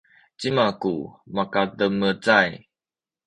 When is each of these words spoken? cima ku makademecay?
cima 0.39 0.65
ku 0.81 0.93
makademecay? 1.35 2.49